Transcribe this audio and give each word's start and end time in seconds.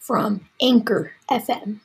from 0.00 0.48
Anchor 0.60 1.12
FM. 1.30 1.80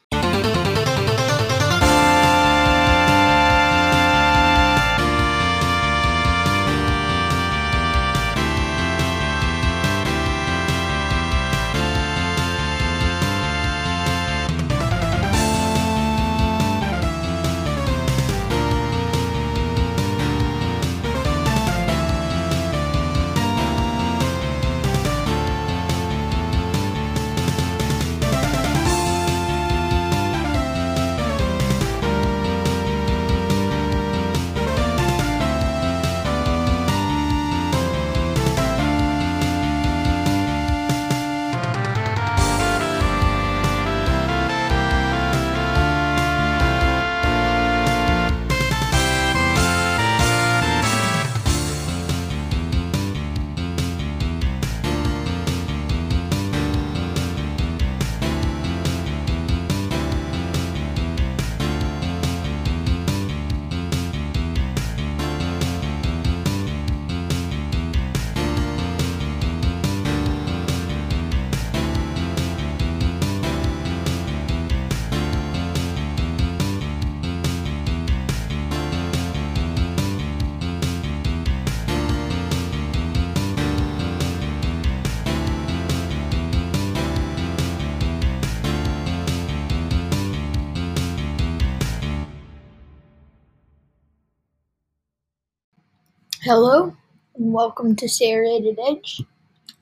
Hello 96.46 96.96
and 97.36 97.54
welcome 97.54 97.96
to 97.96 98.08
Serrated 98.08 98.78
Edge. 98.88 99.24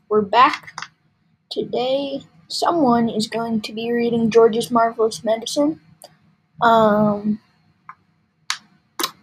We're 0.08 0.22
back. 0.22 0.80
Today, 1.52 2.22
someone 2.48 3.10
is 3.10 3.28
going 3.28 3.60
to 3.64 3.74
be 3.74 3.92
reading 3.92 4.30
George's 4.30 4.72
Marvelous 4.72 5.26
Medicine. 5.26 5.82
Um, 6.62 7.42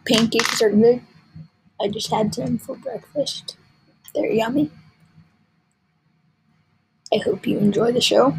pancakes 0.06 0.60
are 0.60 0.68
good. 0.68 1.00
I 1.80 1.88
just 1.88 2.10
had 2.10 2.34
some 2.34 2.58
for 2.58 2.76
breakfast. 2.76 3.56
They're 4.14 4.30
yummy. 4.30 4.70
I 7.10 7.20
hope 7.24 7.46
you 7.46 7.56
enjoy 7.56 7.90
the 7.92 8.02
show. 8.02 8.38